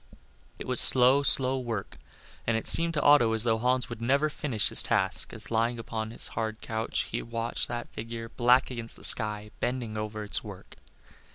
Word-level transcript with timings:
It 0.57 0.65
was 0.67 0.81
slow, 0.81 1.21
slow 1.21 1.59
work, 1.59 1.99
and 2.47 2.57
it 2.57 2.65
seemed 2.67 2.95
to 2.95 3.01
Otto 3.03 3.33
as 3.33 3.43
though 3.43 3.59
Hans 3.59 3.87
would 3.87 4.01
never 4.01 4.31
finish 4.31 4.69
his 4.69 4.81
task, 4.81 5.31
as 5.31 5.51
lying 5.51 5.77
upon 5.77 6.09
his 6.09 6.29
hard 6.29 6.59
couch 6.59 7.01
he 7.11 7.21
watched 7.21 7.67
that 7.67 7.87
figure, 7.87 8.27
black 8.27 8.71
against 8.71 8.95
the 8.95 9.03
sky, 9.03 9.51
bending 9.59 9.97
over 9.99 10.23
its 10.23 10.43
work. 10.43 10.77